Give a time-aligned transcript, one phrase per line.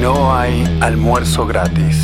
[0.00, 1.96] No hay almuerzo gratis.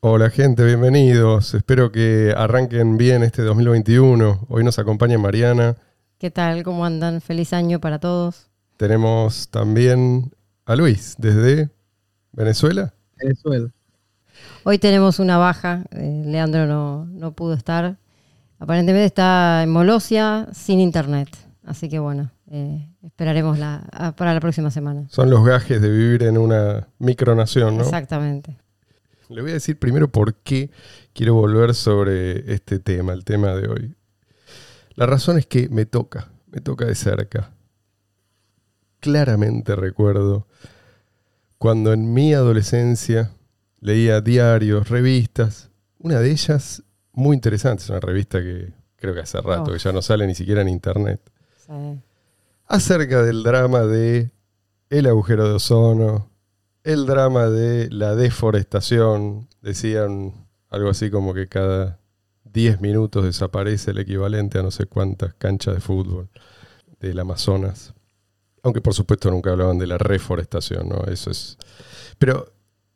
[0.00, 1.54] Hola gente, bienvenidos.
[1.54, 4.46] Espero que arranquen bien este 2021.
[4.48, 5.76] Hoy nos acompaña Mariana.
[6.18, 6.62] ¿Qué tal?
[6.64, 7.20] ¿Cómo andan?
[7.20, 8.48] Feliz año para todos.
[8.76, 10.32] Tenemos también
[10.66, 11.70] a Luis desde
[12.32, 12.94] Venezuela.
[13.16, 13.68] Venezuela.
[14.64, 15.84] Hoy tenemos una baja.
[15.92, 17.96] eh, Leandro no, no pudo estar.
[18.58, 21.28] Aparentemente está en Molosia sin internet.
[21.64, 25.06] Así que bueno, eh, esperaremos la, a- para la próxima semana.
[25.08, 27.82] Son los gajes de vivir en una micronación, ¿no?
[27.82, 28.58] Exactamente.
[29.28, 30.70] Le voy a decir primero por qué
[31.14, 33.94] quiero volver sobre este tema, el tema de hoy.
[34.94, 37.50] La razón es que me toca, me toca de cerca.
[39.00, 40.46] Claramente recuerdo
[41.58, 43.32] cuando en mi adolescencia
[43.80, 46.82] leía diarios, revistas, una de ellas
[47.12, 49.72] muy interesante, es una revista que creo que hace rato Oh.
[49.72, 51.20] que ya no sale ni siquiera en internet,
[51.66, 52.00] Sí.
[52.72, 54.30] Acerca del drama de
[54.90, 56.30] el agujero de ozono,
[56.84, 59.48] el drama de la deforestación.
[59.60, 60.32] Decían
[60.70, 61.98] algo así como que cada
[62.44, 66.28] 10 minutos desaparece el equivalente a no sé cuántas canchas de fútbol
[67.00, 67.94] del Amazonas.
[68.62, 71.04] Aunque por supuesto nunca hablaban de la reforestación, ¿no?
[71.10, 71.56] Eso es.
[72.18, 72.52] Pero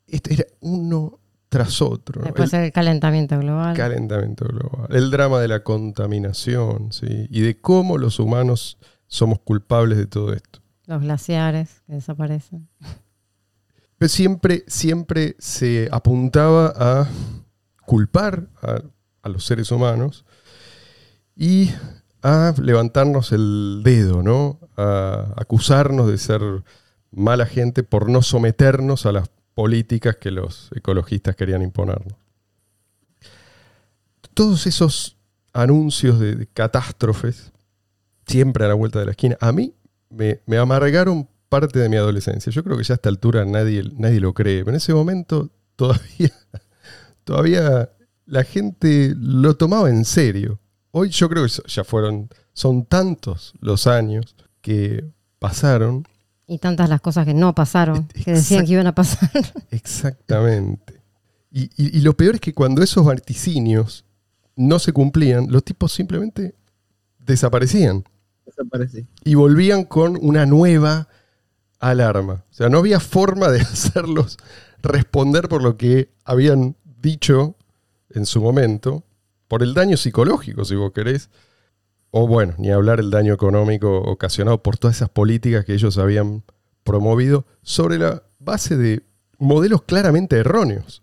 [0.06, 2.20] este era uno tras otro.
[2.20, 2.27] ¿no?
[2.27, 3.77] Después El- el calentamiento global.
[3.77, 7.27] calentamiento global, el drama de la contaminación, ¿sí?
[7.31, 8.78] y de cómo los humanos
[9.09, 10.61] somos culpables de todo esto.
[10.87, 12.69] los glaciares que desaparecen.
[13.99, 17.09] Pero siempre, siempre se apuntaba a
[17.87, 18.83] culpar a,
[19.23, 20.25] a los seres humanos
[21.34, 21.71] y
[22.23, 24.61] a levantarnos el dedo, ¿no?
[24.77, 26.41] A acusarnos de ser
[27.11, 32.15] mala gente por no someternos a las políticas que los ecologistas querían imponernos.
[34.34, 35.17] Todos esos
[35.53, 37.53] anuncios de, de catástrofes,
[38.27, 39.74] siempre a la vuelta de la esquina, a mí
[40.10, 42.50] me, me amargaron parte de mi adolescencia.
[42.52, 45.50] Yo creo que ya a esta altura nadie, nadie lo cree, pero en ese momento
[45.77, 46.32] todavía,
[47.25, 47.91] todavía
[48.26, 50.59] la gente lo tomaba en serio.
[50.91, 55.04] Hoy yo creo que ya fueron, son tantos los años que
[55.38, 56.04] pasaron
[56.48, 59.31] Y tantas las cosas que no pasaron, que decían que iban a pasar.
[59.70, 61.00] Exactamente.
[61.53, 64.04] Y, y- y lo peor es que cuando esos vaticinios
[64.56, 66.54] no se cumplían, los tipos simplemente
[67.19, 68.04] desaparecían
[69.25, 71.09] Y volvían con una nueva
[71.79, 72.45] alarma.
[72.51, 74.39] O sea, no había forma de hacerlos
[74.83, 77.57] responder por lo que habían dicho
[78.11, 79.05] en su momento,
[79.49, 81.29] por el daño psicológico, si vos querés,
[82.11, 86.45] o bueno, ni hablar el daño económico ocasionado por todas esas políticas que ellos habían
[86.83, 89.03] promovido sobre la base de
[89.39, 91.03] modelos claramente erróneos.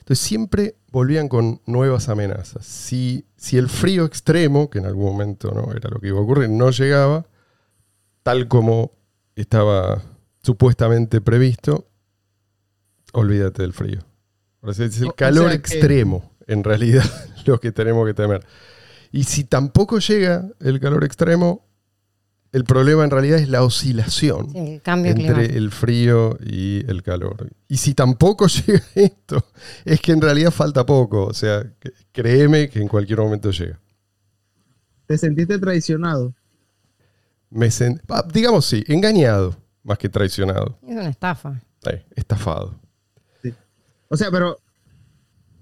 [0.00, 2.64] Entonces siempre volvían con nuevas amenazas.
[2.66, 6.22] Si, si el frío extremo, que en algún momento no era lo que iba a
[6.22, 7.26] ocurrir, no llegaba,
[8.22, 8.92] tal como
[9.36, 10.02] estaba
[10.42, 11.88] supuestamente previsto,
[13.12, 14.00] olvídate del frío.
[14.60, 17.04] O sea, es el O- o calor que- extremo, en realidad,
[17.46, 18.44] lo que tenemos que temer.
[19.12, 21.66] Y si tampoco llega el calor extremo,
[22.52, 25.56] el problema en realidad es la oscilación Sí, el cambio entre climático.
[25.58, 27.48] el frío y el calor.
[27.68, 29.44] Y si tampoco llega esto,
[29.84, 31.26] es que en realidad falta poco.
[31.26, 31.64] O sea,
[32.12, 33.78] créeme que en cualquier momento llega.
[35.06, 36.34] ¿Te sentiste traicionado?
[37.50, 40.78] Me sen- ah, digamos sí, engañado más que traicionado.
[40.86, 41.60] Es una estafa.
[42.14, 42.74] Estafado.
[44.08, 44.58] O sea, pero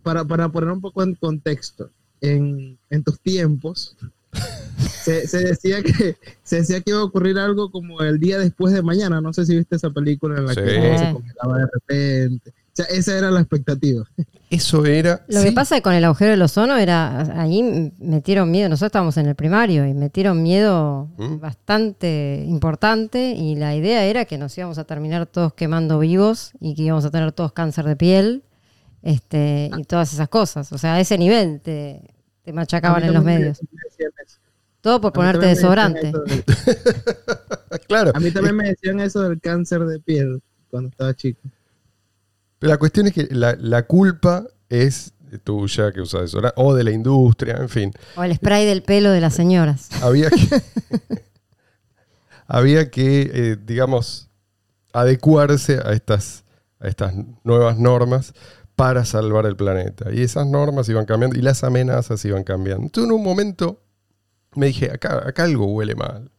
[0.02, 3.96] para, para poner un poco en contexto, en, en tus tiempos,
[5.04, 8.72] se, se decía que se decía que iba a ocurrir algo como el día después
[8.74, 9.20] de mañana.
[9.20, 10.60] No sé si viste esa película en la Sí.
[10.60, 12.50] que se congelaba de repente.
[12.50, 14.04] O sea, esa era la expectativa.
[14.50, 15.24] Eso era.
[15.28, 19.16] Lo sí, que pasa con el agujero del ozono era, ahí metieron miedo, nosotros estábamos
[19.16, 21.40] en el primario y metieron miedo Mm.
[21.40, 26.74] bastante importante y la idea era que nos íbamos a terminar todos quemando vivos y
[26.76, 28.42] que íbamos a tener todos cáncer de piel
[29.02, 30.72] este, y todas esas cosas.
[30.72, 32.00] O sea, a ese nivel te,
[32.44, 33.58] te machacaban en los medios.
[33.62, 33.68] me.
[34.80, 36.08] Todo por ponerte desodorante.
[36.10, 36.44] eso del-
[37.88, 38.12] Claro.
[38.14, 41.40] A mí también me decían eso del cáncer de piel cuando estaba chico.
[42.58, 45.12] Pero la cuestión es que la, la culpa es
[45.44, 47.92] tuya que usas desodorante, o de la industria, en fin.
[48.16, 49.88] O el spray del pelo de las señoras.
[50.02, 50.62] había que,
[52.46, 54.28] había que eh, digamos,
[54.92, 56.44] adecuarse a estas,
[56.80, 57.12] a estas
[57.44, 58.32] nuevas normas
[58.76, 60.10] para salvar el planeta.
[60.12, 62.84] Y esas normas iban cambiando y las amenazas iban cambiando.
[62.84, 63.82] Entonces en un momento
[64.54, 66.30] me dije, acá, acá algo huele mal.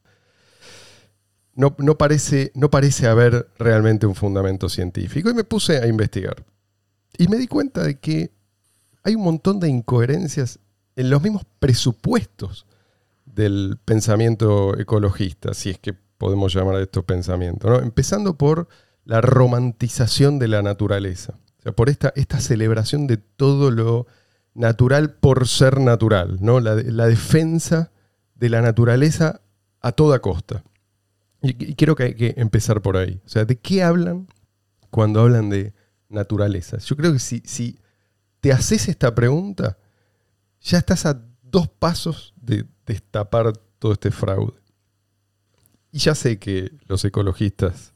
[1.56, 5.30] No, no, parece, no parece haber realmente un fundamento científico.
[5.30, 6.46] Y me puse a investigar.
[7.18, 8.32] Y me di cuenta de que
[9.04, 10.60] hay un montón de incoherencias
[10.96, 12.66] en los mismos presupuestos
[13.26, 17.70] del pensamiento ecologista, si es que podemos llamar a esto pensamiento.
[17.70, 17.80] ¿no?
[17.80, 18.68] Empezando por
[19.06, 21.40] la romantización de la naturaleza.
[21.60, 24.08] O sea, por esta, esta celebración de todo lo
[24.54, 26.60] natural por ser natural, ¿no?
[26.60, 27.92] la, la defensa
[28.40, 29.42] de la naturaleza
[29.82, 30.64] a toda costa.
[31.42, 33.22] Y, y creo que hay que empezar por ahí.
[33.26, 34.28] O sea, ¿de qué hablan
[34.90, 35.74] cuando hablan de
[36.08, 36.78] naturaleza?
[36.78, 37.80] Yo creo que si, si
[38.40, 39.78] te haces esta pregunta,
[40.62, 44.60] ya estás a dos pasos de destapar todo este fraude.
[45.92, 47.94] Y ya sé que los ecologistas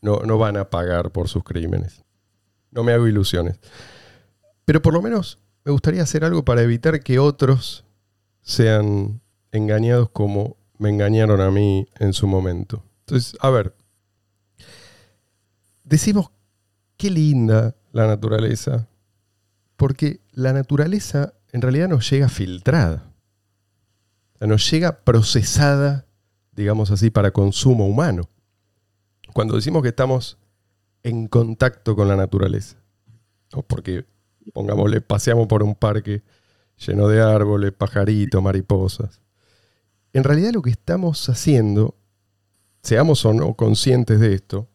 [0.00, 2.04] no, no van a pagar por sus crímenes.
[2.70, 3.58] No me hago ilusiones.
[4.64, 7.84] Pero por lo menos me gustaría hacer algo para evitar que otros
[8.42, 9.20] sean
[9.52, 12.82] engañados como me engañaron a mí en su momento.
[13.00, 13.74] Entonces, a ver,
[15.84, 16.30] decimos
[16.96, 18.88] qué linda la naturaleza,
[19.76, 23.10] porque la naturaleza en realidad nos llega filtrada,
[24.40, 26.06] nos llega procesada,
[26.52, 28.28] digamos así, para consumo humano.
[29.32, 30.38] Cuando decimos que estamos
[31.02, 32.76] en contacto con la naturaleza,
[33.52, 33.62] ¿no?
[33.62, 34.04] porque,
[34.52, 36.22] pongámosle, paseamos por un parque
[36.76, 39.20] lleno de árboles, pajaritos, mariposas.
[40.16, 41.94] En realidad lo que estamos haciendo,
[42.82, 44.66] seamos o no conscientes de esto,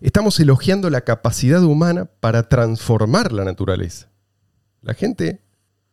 [0.00, 4.10] estamos elogiando la capacidad humana para transformar la naturaleza.
[4.82, 5.42] La gente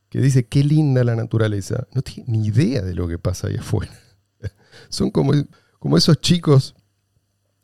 [0.09, 3.57] que dice qué linda la naturaleza no tiene ni idea de lo que pasa ahí
[3.57, 3.93] afuera.
[4.89, 5.33] Son como,
[5.77, 6.73] como esos chicos,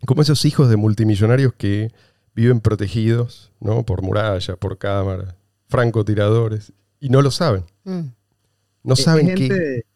[0.05, 1.91] como esos hijos de multimillonarios que
[2.35, 3.87] viven protegidos ¿no?
[3.87, 5.33] por murallas, por cámaras,
[5.67, 7.65] francotiradores, y no lo saben.
[7.85, 8.09] Mm.
[8.83, 9.88] No Eh, saben gente, que...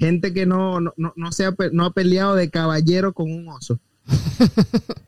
[0.00, 3.48] gente que no, no, no, no se ha, no ha peleado de caballero con un
[3.48, 3.78] oso.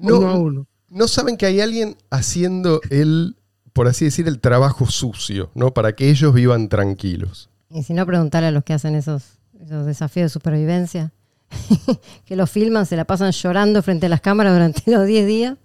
[0.00, 0.66] No, uno a uno.
[0.90, 3.36] no saben que hay alguien haciendo el,
[3.72, 5.74] por así decir, el trabajo sucio, ¿no?
[5.74, 7.50] Para que ellos vivan tranquilos.
[7.68, 11.12] Y si no, preguntarle a los que hacen esos, esos desafíos de supervivencia,
[12.24, 15.58] que los filman, se la pasan llorando frente a las cámaras durante los 10 días,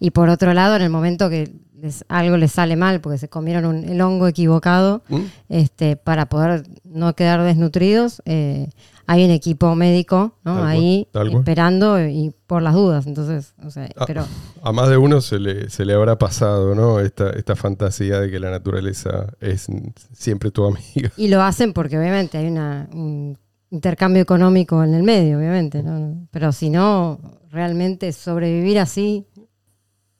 [0.00, 1.50] y por otro lado, en el momento que
[1.80, 5.20] les- algo les sale mal, porque se comieron un- el hongo equivocado, ¿Mm?
[5.48, 8.68] este, para poder no quedar desnutridos, eh,
[9.06, 10.56] hay un equipo médico ¿no?
[10.58, 11.32] Tal ahí cual.
[11.32, 13.06] esperando y por las dudas.
[13.06, 14.26] Entonces, o sea, Ah, pero
[14.62, 17.00] A más de uno se le, se le habrá pasado, ¿no?
[17.00, 19.66] Esta, esta fantasía de que la naturaleza es
[20.12, 21.10] siempre tu amiga.
[21.16, 23.38] Y lo hacen porque obviamente hay una, un
[23.70, 25.82] intercambio económico en el medio, obviamente.
[25.82, 26.26] ¿no?
[26.30, 27.18] Pero si no,
[27.50, 29.24] realmente sobrevivir así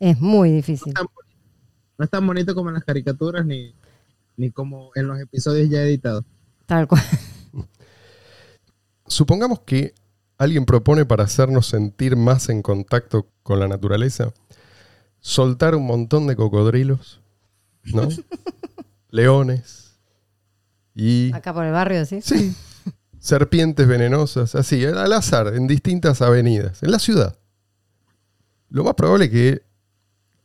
[0.01, 0.95] es muy difícil.
[1.99, 3.75] No es tan bonito como en las caricaturas ni,
[4.37, 6.25] ni como en los episodios ya editados.
[6.65, 7.03] Tal cual.
[9.07, 9.95] Supongamos que
[10.39, 14.33] alguien propone para hacernos sentir más en contacto con la naturaleza,
[15.21, 17.21] soltar un montón de cocodrilos,
[17.83, 18.09] ¿no?
[19.11, 19.99] Leones
[20.95, 21.33] y...
[21.35, 22.21] Acá por el barrio, ¿sí?
[22.21, 22.55] Sí,
[23.19, 27.37] serpientes venenosas, así, al azar, en distintas avenidas, en la ciudad.
[28.69, 29.68] Lo más probable es que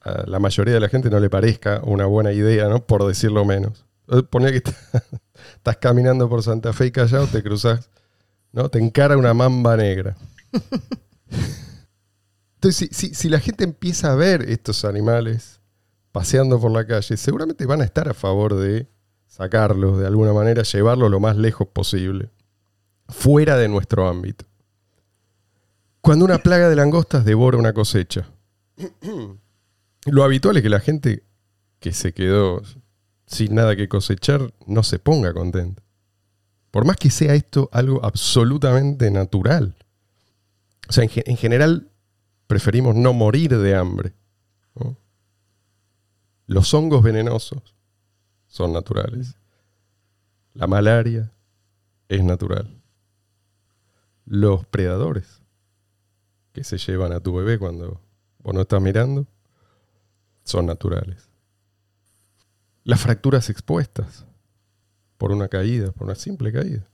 [0.03, 2.85] a la mayoría de la gente no le parezca una buena idea, ¿no?
[2.85, 3.85] Por decirlo menos.
[4.29, 5.03] Poner que está-
[5.55, 7.89] estás caminando por Santa Fe y Callao, te cruzas,
[8.51, 8.69] ¿no?
[8.69, 10.15] Te encara una mamba negra.
[12.55, 15.59] Entonces, si, si- si la gente empieza a ver estos animales
[16.11, 18.87] paseando por la calle, seguramente van a estar a favor de
[19.27, 22.29] sacarlos de alguna manera, llevarlos lo más lejos posible,
[23.09, 24.45] fuera de nuestro ámbito.
[26.01, 28.27] Cuando una plaga de langostas devora una cosecha,
[30.05, 31.23] lo habitual es que la gente
[31.79, 32.61] que se quedó
[33.25, 35.81] sin nada que cosechar no se ponga contenta.
[36.71, 39.75] Por más que sea esto algo absolutamente natural.
[40.89, 41.89] O sea, en, ge- en general
[42.47, 44.13] preferimos no morir de hambre.
[46.45, 47.61] Los hongos venenosos
[48.47, 49.35] son naturales.
[50.53, 51.31] La malaria
[52.09, 52.81] es natural.
[54.25, 55.41] Los predadores
[56.51, 58.01] que se llevan a tu bebé cuando
[58.39, 59.25] vos no estás mirando
[60.43, 61.29] son naturales.
[62.83, 64.25] Las fracturas expuestas
[65.17, 66.85] por una caída, por una simple caída,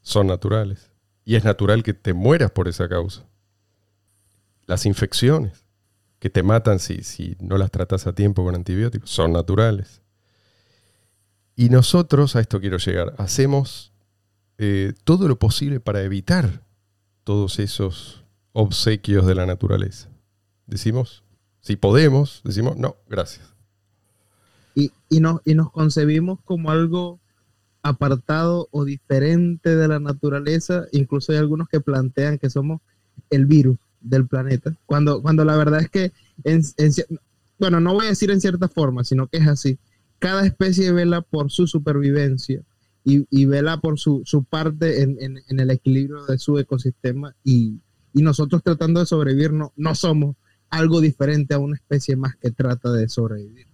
[0.00, 0.90] son naturales.
[1.24, 3.24] Y es natural que te mueras por esa causa.
[4.66, 5.64] Las infecciones
[6.18, 10.02] que te matan si, si no las tratas a tiempo con antibióticos son naturales.
[11.54, 13.92] Y nosotros, a esto quiero llegar, hacemos
[14.58, 16.62] eh, todo lo posible para evitar
[17.24, 20.08] todos esos obsequios de la naturaleza.
[20.66, 21.24] Decimos,
[21.62, 23.54] si podemos, decimos, no, gracias.
[24.74, 27.18] Y, y, nos, y nos concebimos como algo
[27.82, 30.84] apartado o diferente de la naturaleza.
[30.92, 32.80] Incluso hay algunos que plantean que somos
[33.30, 34.74] el virus del planeta.
[34.86, 36.12] Cuando, cuando la verdad es que,
[37.58, 39.78] bueno, no voy a decir en cierta forma, sino que es así.
[40.18, 42.62] Cada especie vela por su supervivencia
[43.04, 47.34] y, y vela por su, su parte en, en- en el equilibrio de su ecosistema
[47.44, 47.80] y,
[48.12, 50.36] y nosotros tratando de sobrevivir no, no somos
[50.72, 53.66] algo diferente a una especie más que trata de sobrevivir.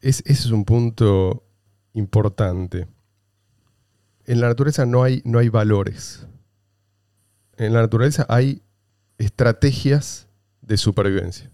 [0.00, 1.44] Es- ese es un punto
[1.92, 2.86] importante.
[4.24, 6.26] En la naturaleza no hay, no hay valores.
[7.56, 8.62] En la naturaleza hay
[9.18, 10.28] estrategias
[10.62, 11.50] de supervivencia.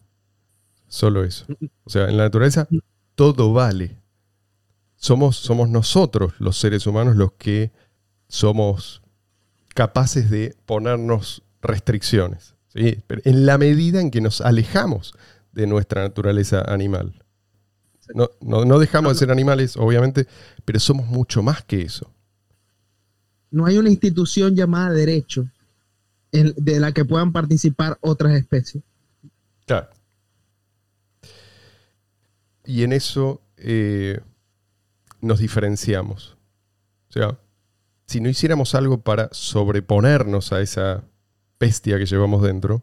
[0.89, 1.47] Solo eso.
[1.85, 2.69] O sea, en la naturaleza
[3.15, 3.99] todo vale.
[4.97, 7.73] Somos, somos nosotros, los seres humanos, los que
[8.29, 9.03] somos
[9.75, 12.52] capaces de ponernos restricciones.
[12.75, 13.03] ¿Sí?
[13.07, 15.15] Pero en la medida en que nos alejamos
[15.53, 17.23] de nuestra naturaleza animal.
[18.15, 20.27] No, no- no dejamos de ser animales, obviamente,
[20.65, 22.11] pero somos mucho más que eso.
[23.51, 25.47] No hay una institución llamada derecho
[26.33, 28.83] en- de la que puedan participar otras especies.
[29.67, 29.89] Claro.
[32.65, 34.21] Y en eso eh,
[35.21, 36.37] nos diferenciamos.
[37.09, 37.39] O sea,
[38.07, 41.05] si no hiciéramos algo para sobreponernos a esa
[41.63, 42.83] bestia que llevamos dentro,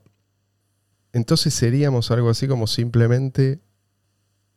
[1.11, 3.59] entonces seríamos algo así como simplemente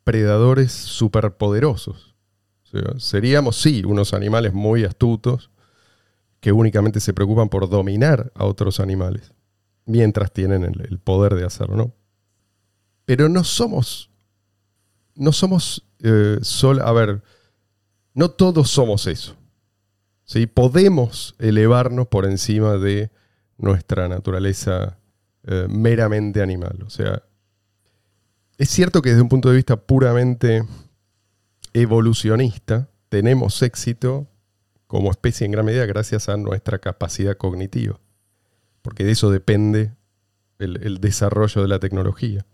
[0.05, 2.15] predadores superpoderosos.
[2.99, 5.51] Seríamos, sí, unos animales muy astutos
[6.39, 9.33] que únicamente se preocupan por dominar a otros animales,
[9.87, 11.93] mientras tienen el, poder de hacerlo.
[13.05, 14.09] Pero no somos,
[15.17, 16.39] no somos eh,
[16.81, 17.23] a ver,
[18.15, 19.35] no todos somos eso.
[20.25, 20.47] ¿sí?
[20.47, 23.11] Podemos elevarnos por encima de
[23.59, 24.99] nuestra naturaleza
[25.45, 26.83] eh, meramente animal.
[26.87, 27.23] O sea,
[28.59, 30.65] es cierto que desde un punto de vista puramente
[31.73, 34.29] evolucionista, tenemos éxito
[34.87, 37.99] como especie en gran medida gracias a nuestra capacidad cognitiva,
[38.83, 39.93] porque de eso depende
[40.59, 42.47] el, desarrollo de la tecnología.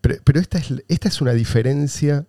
[0.00, 2.26] Pero, pero esta, es, esta es una diferencia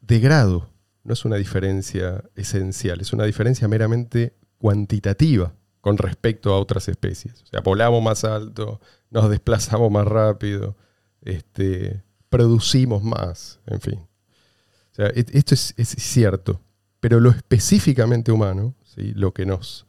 [0.00, 0.70] de grado,
[1.02, 7.42] no es una diferencia esencial, es una diferencia meramente cuantitativa con respecto a otras especies.
[7.42, 10.74] O sea, volamos más alto, nos desplazamos más rápido,
[11.20, 13.98] este, producimos más, en fin.
[13.98, 16.62] O sea, et- esto es, es cierto,
[17.00, 19.12] pero lo específicamente humano, ¿sí?
[19.14, 19.86] lo que nos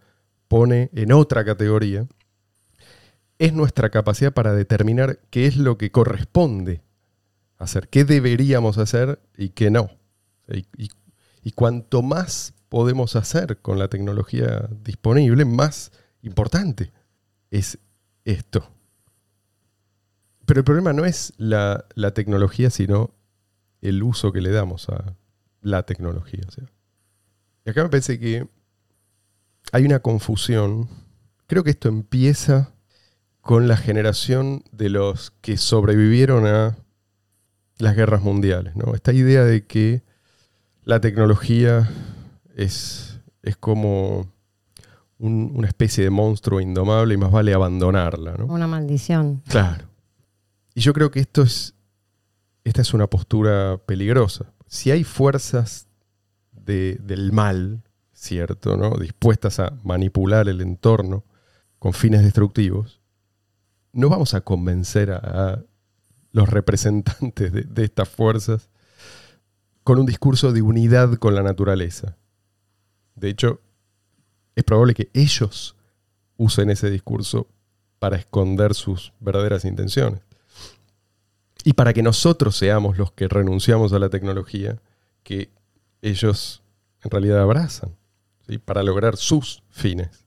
[0.49, 2.05] pone en otra categoría,
[3.39, 6.81] es nuestra capacidad para determinar qué es lo que corresponde
[7.57, 9.89] hacer, qué deberíamos hacer y qué no.
[10.47, 10.89] Y-
[11.43, 15.91] y cuanto más podemos hacer con la tecnología disponible, más
[16.23, 16.91] importante
[17.51, 17.77] es
[18.25, 18.67] esto.
[20.47, 23.11] Pero el problema no es la, tecnología, sino
[23.81, 25.15] el uso que le damos a
[25.61, 26.41] la tecnología.
[27.63, 28.47] Y acá me parece que
[29.71, 30.89] hay una confusión.
[31.45, 32.73] Creo que esto empieza
[33.41, 36.75] con la generación de los que sobrevivieron a
[37.77, 38.75] las guerras mundiales.
[38.75, 38.95] ¿no?
[38.95, 40.01] Esta idea de que
[40.85, 41.87] la tecnología
[42.55, 44.27] es, es como
[45.17, 48.35] un- una especie de monstruo indomable y más vale abandonarla.
[48.37, 48.45] ¿no?
[48.45, 49.41] Una maldición.
[49.47, 49.87] Claro.
[50.75, 51.73] Y yo creo que esto es.
[52.63, 54.45] Esta es una postura peligrosa.
[54.67, 55.87] Si hay fuerzas
[56.51, 57.83] de- del mal,
[58.13, 58.77] ¿cierto?
[58.77, 58.91] ¿no?
[58.97, 61.25] Dispuestas a manipular el entorno
[61.79, 63.01] con fines destructivos,
[63.91, 65.63] no vamos a convencer a, a
[66.31, 68.69] los representantes de, de estas fuerzas
[69.83, 72.15] con un discurso de unidad con la naturaleza.
[73.15, 73.59] De hecho,
[74.55, 75.75] es probable que ellos
[76.37, 77.47] usen ese discurso
[77.99, 80.21] para esconder sus verdaderas intenciones.
[81.63, 84.81] Y para que nosotros seamos los que renunciamos a la tecnología
[85.23, 85.49] que
[86.01, 86.61] ellos
[87.01, 87.95] en realidad abrazan,
[88.47, 88.57] ¿sí?
[88.57, 90.25] para lograr sus fines.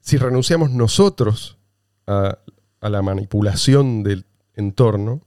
[0.00, 1.58] Si renunciamos nosotros
[2.06, 2.38] a,
[2.80, 5.22] la manipulación del entorno,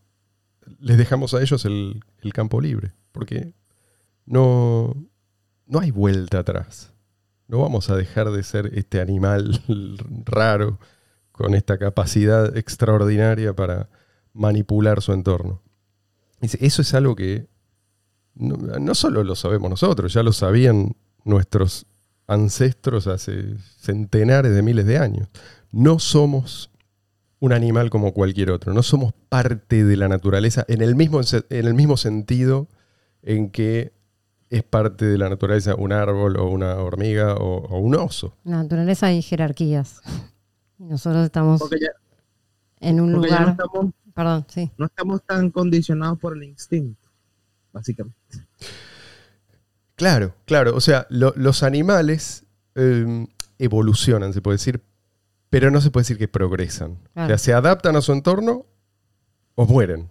[0.80, 3.54] les dejamos a ellos el, el campo libre, porque
[4.25, 4.94] no,
[5.65, 6.93] no hay vuelta atrás.
[7.48, 9.62] No vamos a dejar de ser este animal
[10.25, 10.79] raro
[11.31, 13.89] con esta capacidad extraordinaria para
[14.34, 15.62] manipular su entorno.
[16.41, 17.48] Eso es algo que
[18.36, 21.86] no, solo lo sabemos nosotros, ya lo sabían nuestros
[22.27, 25.29] ancestros hace centenares de miles de años.
[25.72, 26.69] No somos
[27.39, 31.65] un animal como cualquier otro, no somos parte de la naturaleza en el mismo, en
[31.65, 32.67] el mismo sentido
[33.22, 33.94] en que
[34.49, 38.35] es parte de la naturaleza un árbol o una hormiga o, o un oso.
[38.45, 40.01] En la naturaleza hay jerarquías.
[40.77, 41.87] Y nosotros estamos ya,
[42.79, 43.49] en un ya no lugar.
[43.49, 44.71] estamos, Perdón, sí.
[44.77, 47.09] no estamos tan condicionados por el instinto,
[47.73, 48.15] básicamente.
[49.95, 50.75] Claro, claro.
[50.75, 53.27] O sea, lo- los animales eh,
[53.59, 54.81] evolucionan, se puede decir,
[55.49, 56.97] pero no se puede decir que progresan.
[57.15, 58.65] O sea, se adaptan a su entorno
[59.55, 60.09] o mueren.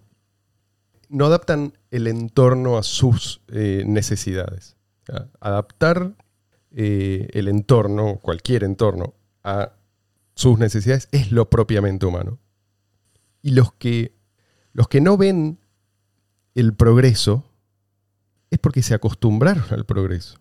[1.09, 4.75] No adaptan el entorno a sus eh, necesidades.
[5.05, 6.13] Sea, adaptar
[6.71, 9.73] eh, el entorno, cualquier entorno, a
[10.33, 12.39] sus necesidades es lo propiamente humano.
[13.41, 14.15] Y los que,
[14.73, 15.59] los que no ven
[16.55, 17.45] el progreso
[18.49, 20.37] es porque se acostumbraron al progreso.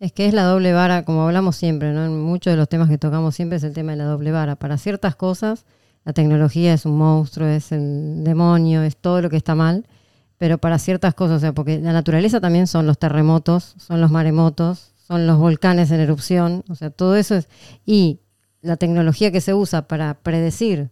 [0.00, 2.06] Es que es la doble vara, como hablamos siempre, ¿no?
[2.06, 4.56] En muchos de los temas que tocamos siempre es el tema de la doble vara.
[4.56, 5.66] Para ciertas cosas,
[6.04, 9.86] la tecnología es un monstruo, es el demonio, es todo lo que está mal.
[10.40, 14.10] Pero para ciertas cosas, o sea, porque la naturaleza también son los terremotos, son los
[14.10, 17.46] maremotos, son los volcanes en erupción, o sea, todo eso es.
[17.84, 18.20] Y
[18.62, 20.88] la tecnología que se usa para predecir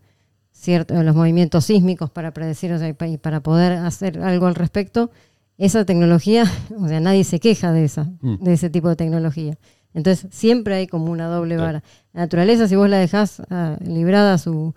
[0.53, 5.11] cierto, los movimientos sísmicos, para predecir, o sea, y para poder hacer algo al respecto,
[5.57, 6.45] esa tecnología,
[6.79, 8.45] o sea, nadie se queja de esa, Mm.
[8.45, 9.57] de ese tipo de tecnología.
[9.95, 11.83] Entonces, siempre hay como una doble vara.
[12.13, 14.75] La naturaleza, si vos la dejás ah, librada a su,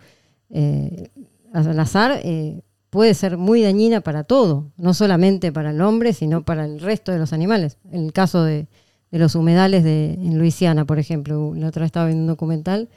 [0.50, 1.10] eh,
[1.52, 2.62] al azar, eh,
[2.92, 7.12] puede ser muy dañina para todo, no solamente para el hombre, sino para el resto
[7.12, 7.78] de los animales.
[7.90, 8.68] En el caso de,
[9.12, 12.90] los humedales de, en Luisiana, por ejemplo, la otra vez estaba viendo un documental,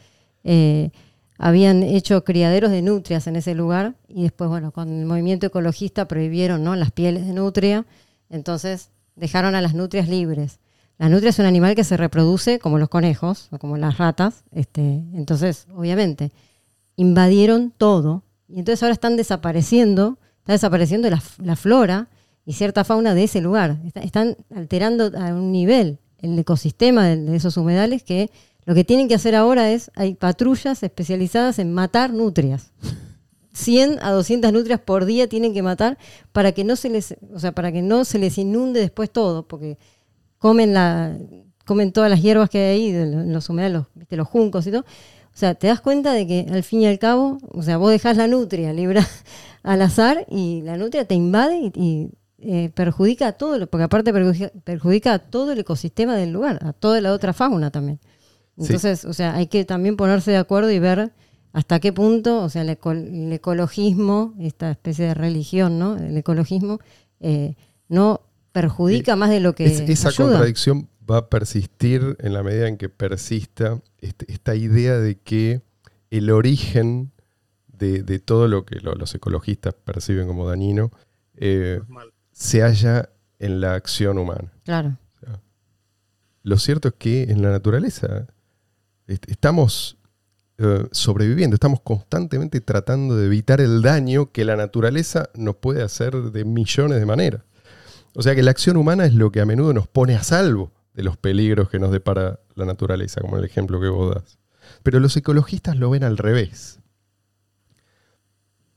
[0.42, 0.90] eh,
[1.38, 6.06] habían hecho criaderos de nutrias en ese lugar y después, bueno, con el movimiento ecologista
[6.06, 6.74] prohibieron ¿no?
[6.74, 7.86] las pieles de nutria,
[8.30, 10.58] entonces dejaron a las nutrias libres.
[10.98, 14.42] La nutria es un animal que se reproduce como los conejos o como las ratas,
[14.50, 16.32] este, entonces, obviamente,
[16.96, 18.24] invadieron todo
[18.54, 22.08] y entonces ahora están desapareciendo, está desapareciendo la, flora
[22.46, 23.80] y cierta fauna de ese lugar.
[23.84, 28.30] Está- están alterando a un nivel el ecosistema de, esos humedales que
[28.64, 32.70] lo que tienen que hacer ahora es, hay patrullas especializadas en matar nutrias.
[33.54, 35.98] 100 a 200 nutrias por día tienen que matar
[36.30, 39.48] para que no se les, o sea, para que no se les inunde después todo,
[39.48, 39.78] porque
[40.38, 41.18] comen la
[41.64, 44.16] comen todas las hierbas que hay ahí, los humedales, ¿viste?
[44.16, 44.84] los juncos y todo.
[45.34, 47.90] O sea, te das cuenta de que al fin y al cabo, o sea, vos
[47.90, 49.00] dejás la nutria libre
[49.64, 53.84] al azar y la nutria te invade y, y, eh, perjudica a todo, lo- porque
[53.84, 57.98] aparte perjudica, perjudica a todo el ecosistema del lugar, a toda la otra fauna también.
[58.58, 58.66] Sí.
[58.66, 61.12] Entonces, o sea, hay que también ponerse de acuerdo y ver
[61.52, 65.96] hasta qué punto, o sea, el, eco- el ecologismo, esta especie de religión, ¿no?
[65.96, 66.78] El ecologismo
[67.20, 67.54] eh,
[67.88, 68.20] no
[68.52, 70.28] perjudica más de lo que Es- esa ayuda.
[70.32, 75.62] contradicción va a persistir en la medida en que persista este- esta idea de que
[76.10, 77.10] el origen
[77.68, 80.90] de, de todo lo que lo- los ecologistas perciben como dañino
[81.36, 81.80] eh,
[82.32, 84.52] se halla en la acción humana.
[84.64, 84.96] Claro.
[86.42, 88.26] Lo cierto es que en la naturaleza
[89.06, 89.96] est- estamos
[90.58, 96.14] eh, sobreviviendo, estamos constantemente tratando de evitar el daño que la naturaleza nos puede hacer
[96.14, 97.42] de millones de maneras.
[98.14, 100.70] O sea que la acción humana es lo que a menudo nos pone a salvo
[100.94, 104.38] de los peligros que nos depara la naturaleza, como el ejemplo que vos das.
[104.82, 106.80] Pero los ecologistas lo ven al revés.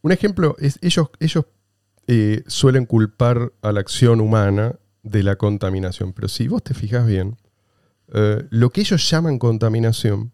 [0.01, 1.45] Un ejemplo es, ellos, ellos
[2.07, 7.05] eh, suelen culpar a la acción humana de la contaminación, pero si vos te fijas
[7.05, 7.37] bien,
[8.13, 10.31] eh, lo que ellos llaman contaminación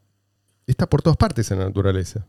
[0.67, 2.27] está por todas partes en la naturaleza.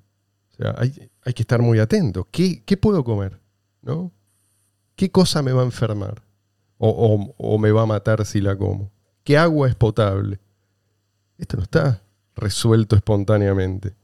[0.52, 2.28] O sea, hay, hay que estar muy atento.
[2.30, 3.40] ¿Qué, qué puedo comer?
[3.82, 4.12] ¿No?
[4.96, 6.22] ¿Qué cosa me va a enfermar?
[6.78, 8.90] O, o- o me va a matar si la como?
[9.24, 10.38] ¿Qué agua es potable?
[11.38, 12.00] Esto no está
[12.36, 13.94] resuelto espontáneamente.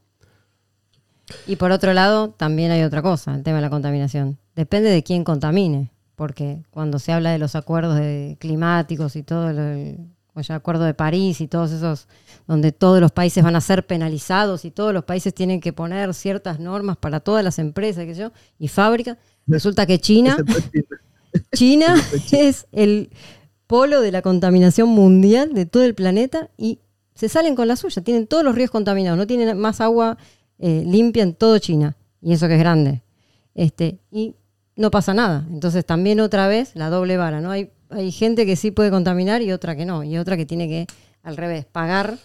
[1.47, 4.37] Y por otro lado, también hay otra cosa, el tema de la contaminación.
[4.55, 9.53] Depende de quién contamine, porque cuando se habla de los acuerdos de climáticos y todo,
[9.53, 9.97] lo- el,
[10.33, 12.07] o acuerdo de París y todos esos,
[12.47, 16.13] donde todos los países van a ser penalizados y todos los países tienen que poner
[16.13, 20.37] ciertas normas para todas las empresas qué sé yo, y fábricas, resulta que China.
[21.53, 21.95] China
[22.31, 23.09] es el
[23.71, 26.79] polo de la contaminación mundial de todo el planeta y
[27.15, 28.01] se salen con la suya.
[28.03, 30.17] Tienen todos los ríos contaminados, no tienen más agua
[30.59, 31.95] eh, limpia en todo China.
[32.21, 33.01] Y eso que es grande.
[33.55, 34.35] Este, y
[34.75, 35.45] no pasa nada.
[35.49, 37.49] Entonces también otra vez la doble vara, ¿no?
[37.51, 40.03] Hay, hay gente que sí puede contaminar y otra que no.
[40.03, 40.87] Y otra que tiene que,
[41.23, 42.17] al revés, pagar.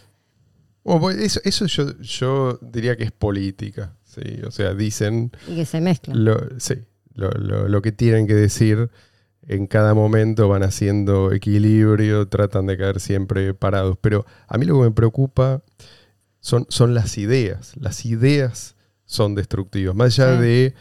[0.82, 3.94] Pues eso eso yo, yo diría que es política.
[4.04, 4.20] ¿sí?
[4.46, 6.24] O sea, dicen y que se mezclan.
[6.24, 6.74] lo, sí,
[7.14, 8.88] lo, lo- lo que tienen que decir
[9.48, 13.96] en cada momento van haciendo equilibrio, tratan de caer siempre parados.
[14.00, 15.62] Pero a mí lo que me preocupa
[16.40, 17.76] son, son las ideas.
[17.76, 19.94] Las ideas son destructivas.
[19.94, 20.42] Más allá Sí.
[20.42, 20.74] de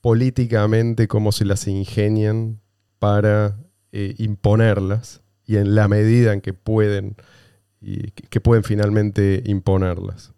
[0.00, 2.60] políticamente cómo se las ingenian
[2.98, 3.56] para
[3.92, 7.16] eh, imponerlas y en la medida en que pueden
[7.80, 10.32] y que, pueden finalmente imponerlas.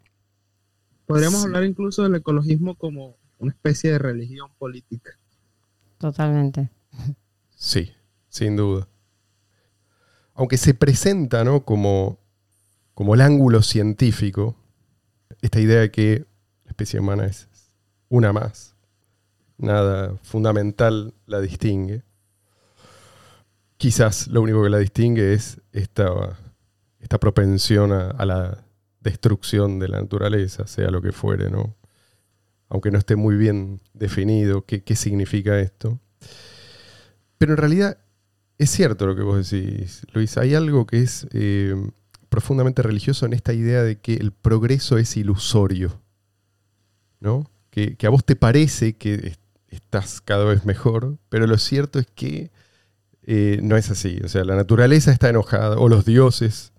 [1.06, 1.46] Podríamos Sí.
[1.46, 5.18] hablar incluso del ecologismo como una especie de religión política.
[5.98, 6.70] Totalmente.
[7.64, 7.94] Sí,
[8.28, 8.86] sin duda.
[10.34, 11.64] Aunque se presenta ¿no?
[11.64, 12.18] como,
[12.92, 14.54] como el ángulo científico,
[15.40, 16.26] esta idea de que
[16.64, 17.48] la especie humana es
[18.10, 18.76] una más,
[19.56, 22.02] nada fundamental la distingue.
[23.78, 26.38] quizás lo único que la distingue es esta,
[27.00, 28.62] esta propensión a, la
[29.00, 31.74] destrucción de la naturaleza, sea lo que fuere, ¿no?
[32.68, 35.98] Aunque no esté muy bien definido qué, qué significa esto.
[37.38, 37.98] Pero en realidad
[38.58, 40.36] es cierto lo que vos decís, Luis.
[40.38, 41.74] Hay algo que es eh,
[42.28, 46.00] profundamente religioso en esta idea de que el progreso es ilusorio.
[47.20, 47.50] ¿No?
[47.70, 51.98] Que, que a vos te parece que es- estás cada vez mejor, pero lo cierto
[51.98, 52.50] es que
[53.26, 54.20] eh, no es así.
[54.24, 56.72] O sea, la naturaleza está enojada, o los dioses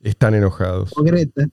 [0.00, 0.90] están enojados.
[0.96, 1.46] O Greta.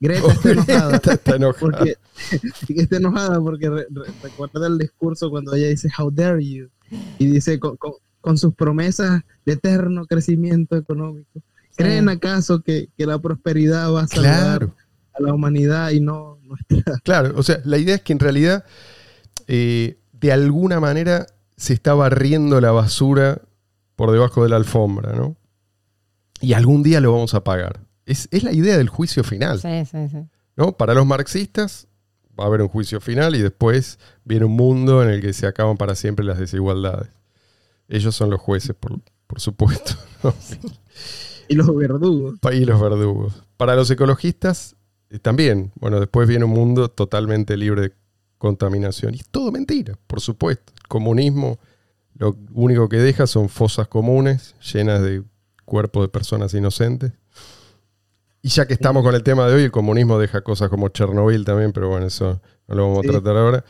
[0.00, 0.96] Greta O está enojada.
[0.96, 1.60] Está enojada.
[1.60, 1.94] Porque
[2.80, 6.68] está enojada porque re- re- recuerda el discurso cuando ella dice How dare you
[7.18, 11.42] y dice con, con- con sus promesas de eterno crecimiento económico.
[11.76, 14.74] ¿Creen acaso que, que la prosperidad va a salvar Claro.
[15.12, 16.98] a la humanidad y no nuestra?
[17.04, 18.64] Claro, o sea, la idea es que en realidad
[19.46, 23.42] eh, de alguna manera se está barriendo la basura
[23.96, 25.36] por debajo de la alfombra, ¿no?
[26.40, 27.80] Y algún día lo vamos a pagar.
[28.06, 30.18] Es, es la idea del juicio final, Sí, sí, sí.
[30.56, 30.72] ¿no?
[30.76, 31.88] Para los marxistas
[32.38, 35.46] va a haber un juicio final y después viene un mundo en el que se
[35.46, 37.10] acaban para siempre las desigualdades.
[37.88, 40.34] Ellos son los jueces, por, por supuesto, ¿no?
[41.46, 42.38] Y los verdugos.
[42.54, 43.44] y los verdugos.
[43.58, 44.76] Para los ecologistas
[45.10, 47.92] eh, también, bueno, después viene un mundo totalmente libre de
[48.38, 49.14] contaminación.
[49.14, 50.72] Y es todo mentira, por supuesto.
[50.74, 51.58] El comunismo
[52.16, 55.22] lo único que deja son fosas comunes llenas de
[55.64, 57.12] cuerpos de personas inocentes.
[58.44, 61.46] Y ya que estamos con el tema de hoy, el comunismo deja cosas como Chernobyl
[61.46, 63.08] también, pero bueno, eso no lo vamos Sí.
[63.08, 63.64] a tratar ahora.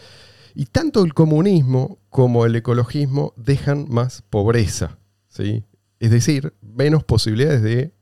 [0.53, 5.63] Y tanto el comunismo como el ecologismo dejan más pobreza, ¿sí?
[6.01, 7.95] Es decir, menos posibilidades de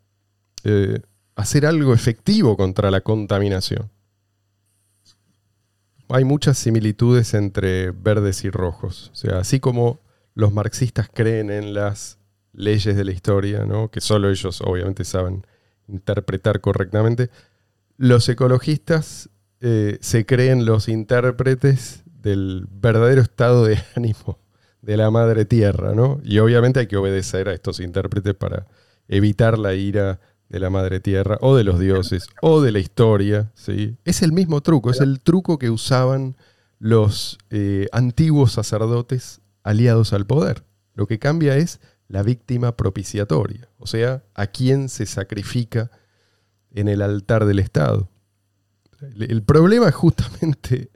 [0.64, 1.00] eh,
[1.36, 3.90] hacer algo efectivo contra la contaminación.
[6.08, 9.10] Hay muchas similitudes entre verdes y rojos.
[9.12, 10.00] O sea, así como
[10.34, 12.18] los marxistas creen en las
[12.54, 13.90] leyes de la historia, ¿no?
[13.90, 15.46] que solo ellos obviamente saben
[15.88, 17.30] interpretar correctamente,
[17.96, 19.28] los ecologistas
[19.60, 24.38] eh, se creen los intérpretes del verdadero estado de ánimo
[24.80, 26.20] de la madre tierra, ¿no?
[26.24, 28.66] Y obviamente hay que obedecer a estos intérpretes para
[29.06, 30.18] evitar la ira
[30.48, 33.96] de la madre tierra o de los dioses o de la historia, ¿sí?
[34.04, 36.36] Es el mismo truco, es el truco que usaban
[36.78, 40.64] los eh, antiguos sacerdotes aliados al poder.
[40.94, 41.80] Lo que cambia es
[42.12, 45.90] la víctima propiciatoria, o sea, a quién se sacrifica
[46.70, 48.10] en el altar del Estado.
[49.00, 50.90] El, problema es justamente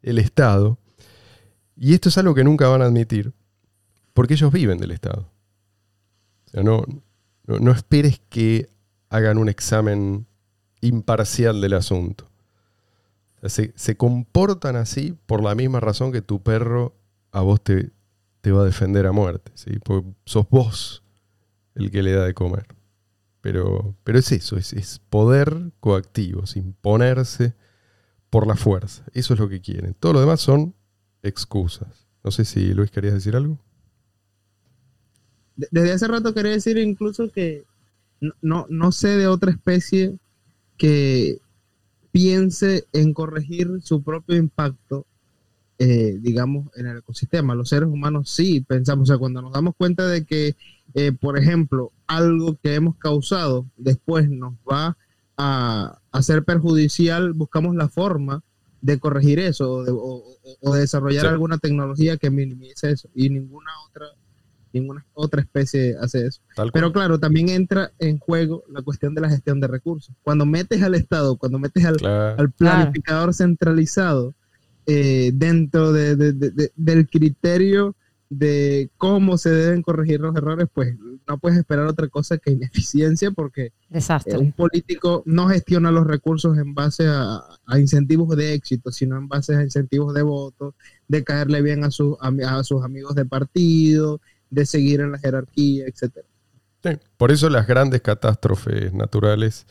[0.00, 0.78] el Estado,
[1.76, 3.34] y esto es algo que nunca van a admitir,
[4.14, 5.30] porque ellos viven del Estado.
[6.54, 6.86] No,
[7.46, 8.70] no, esperes que
[9.10, 10.26] hagan un examen
[10.80, 12.30] imparcial del asunto.
[13.44, 16.94] Se, se comportan así por la misma razón que tu perro
[17.30, 17.90] a vos te,
[18.42, 19.80] te va a defender a muerte, ¿sí?
[19.84, 21.04] Porque sos vos
[21.74, 22.66] el que le da de comer.
[23.42, 27.54] Pero, pero es eso, es, es poder coactivo, es imponerse
[28.30, 29.04] por la fuerza.
[29.14, 29.94] Eso es lo que quieren.
[30.00, 30.74] Todo lo demás son
[31.22, 32.08] excusas.
[32.24, 33.58] No sé si Luis querías decir algo.
[35.56, 37.64] De- Desde hace rato quería decir incluso que
[38.42, 40.16] no, no sé de otra especie
[40.78, 41.38] que
[42.12, 45.06] piense en corregir su propio impacto,
[45.84, 47.54] eh, digamos, en el ecosistema.
[47.56, 50.54] Los seres humanos sí pensamos, o sea, cuando nos damos cuenta de que,
[50.94, 54.96] eh, por ejemplo, algo que hemos causado después nos va
[55.36, 58.42] a, a ser perjudicial, buscamos la forma
[58.80, 61.28] de corregir eso o de, o- de desarrollar Sí.
[61.28, 64.06] alguna tecnología que minimice eso y ninguna otra
[64.74, 66.40] ninguna otra especie hace eso.
[66.56, 66.72] Tal cual.
[66.72, 70.14] Pero claro, también entra en juego la cuestión de la gestión de recursos.
[70.22, 72.36] Cuando metes al Estado, cuando metes al, Claro.
[72.40, 74.34] al planificador centralizado
[74.86, 77.94] eh, dentro de- de- de- de- del criterio
[78.28, 80.96] de cómo se deben corregir los errores, pues
[81.28, 83.72] no puedes esperar otra cosa que ineficiencia porque
[84.34, 89.18] eh, un político no gestiona los recursos en base a, a incentivos de éxito, sino
[89.18, 90.74] en base a incentivos de votos,
[91.08, 95.84] de caerle bien a, sus a sus amigos de partido, de seguir en la jerarquía,
[95.86, 96.26] etcétera.
[96.82, 99.66] Sí, Por eso las grandes catástrofes naturales,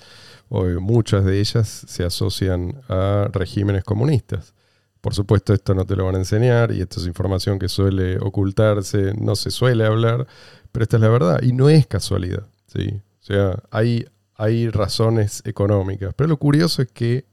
[0.50, 4.54] o muchas de ellas, se asocian a regímenes comunistas.
[5.02, 8.20] Por supuesto, esto no te lo van a enseñar y esto es información que suele
[8.20, 10.28] ocultarse, no se suele hablar,
[10.72, 12.48] pero esta es la verdad y no es casualidad.
[12.68, 13.02] ¿sí?
[13.20, 17.26] O sea, hay, hay razones económicas, pero lo curioso es que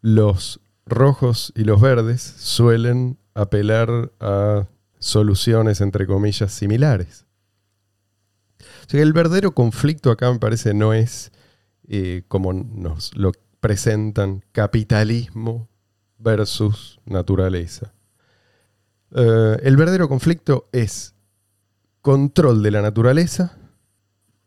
[0.00, 4.66] los rojos y los verdes suelen apelar a
[4.98, 7.26] soluciones, entre comillas, similares.
[8.60, 11.30] O sea, el verdadero conflicto acá me parece no es
[11.88, 15.68] eh, como nos lo presentan capitalismo
[16.22, 17.92] versus naturaleza.
[19.14, 21.14] Eh, el verdadero conflicto es
[22.00, 23.58] control de la naturaleza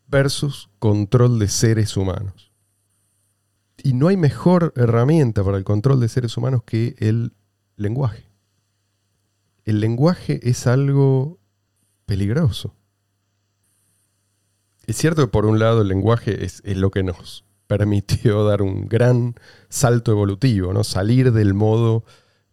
[0.08, 2.50] versus control de seres humanos.
[3.82, 7.32] Y no hay mejor herramienta para el control de seres humanos que el
[7.76, 8.24] lenguaje.
[9.64, 11.38] El lenguaje es algo
[12.04, 12.74] peligroso.
[14.86, 18.62] Es cierto que por un lado el lenguaje es, es lo que nos permitió dar
[18.62, 19.34] un gran
[19.68, 20.84] salto evolutivo, ¿no?
[20.84, 22.04] salir del modo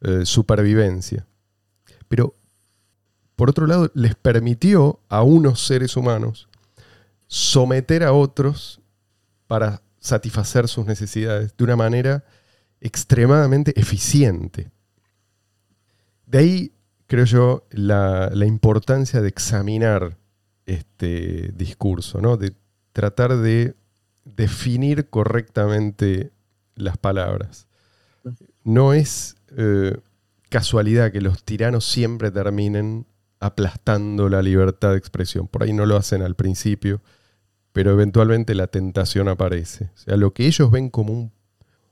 [0.01, 1.25] eh, supervivencia.
[2.07, 2.35] Pero
[3.35, 6.47] por otro lado les permitió a unos seres humanos
[7.27, 8.81] someter a otros
[9.47, 12.23] para satisfacer sus necesidades de una manera
[12.81, 14.69] extremadamente eficiente.
[16.25, 16.73] De ahí,
[17.07, 20.17] creo yo, la, la importancia de examinar
[20.65, 22.37] este discurso, ¿no?
[22.37, 22.53] de
[22.91, 23.75] tratar de
[24.25, 26.31] definir correctamente
[26.75, 27.67] las palabras.
[28.63, 29.97] No es eh,
[30.49, 33.05] casualidad que los tiranos siempre terminen
[33.39, 35.47] aplastando la libertad de expresión.
[35.47, 37.01] Por ahí no lo hacen al principio,
[37.73, 39.91] pero eventualmente la tentación aparece.
[39.93, 41.31] O sea, lo que ellos ven como un,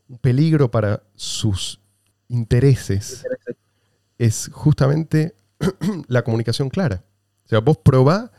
[0.07, 1.81] un peligro para sus
[2.29, 3.25] intereses
[4.17, 5.35] es justamente
[6.07, 7.03] la comunicación clara.
[7.45, 8.31] O sea, vos probá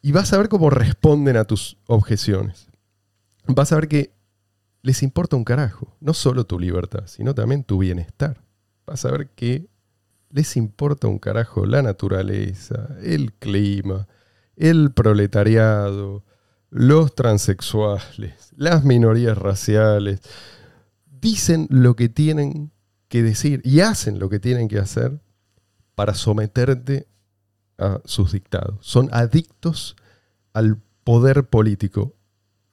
[0.00, 2.71] y vas a ver cómo responden a tus objeciones
[3.46, 4.12] vas a ver que
[4.82, 8.42] les importa un carajo, no solo tu libertad, sino también tu bienestar.
[8.86, 9.68] Vas a ver que
[10.30, 14.08] les importa un carajo la naturaleza, el clima,
[14.56, 16.24] el proletariado,
[16.70, 20.20] los transexuales, las minorías raciales.
[21.20, 22.72] Dicen lo que tienen
[23.08, 25.20] que decir y hacen lo que tienen que hacer
[25.94, 27.06] para someterte
[27.78, 28.76] a sus dictados.
[28.80, 29.96] Son adictos
[30.54, 32.16] al poder político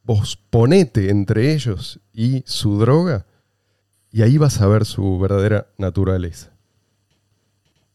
[0.04, 3.26] vos ponete entre ellos y su droga
[4.12, 6.52] y ahí vas a ver su verdadera naturaleza.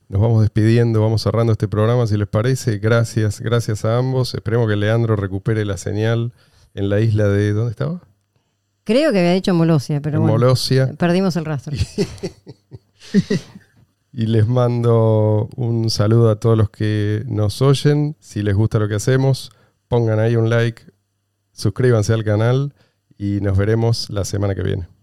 [0.08, 2.78] Nos vamos despidiendo, vamos cerrando este programa si les parece.
[2.78, 4.34] Gracias, gracias a ambos.
[4.34, 6.32] Esperemos que Leandro recupere la señal
[6.74, 7.52] en la isla de...
[7.52, 8.02] ¿Dónde estaba?
[8.84, 10.92] Creo que había dicho Molosia, pero en bueno, Molosia.
[10.98, 11.74] perdimos el rastro.
[14.16, 18.14] Y les mando un saludo a todos los que nos oyen.
[18.20, 19.50] Si les gusta lo que hacemos,
[19.88, 20.84] pongan ahí un like,
[21.54, 22.74] suscríbanse al canal
[23.16, 24.93] y nos veremos la semana que viene.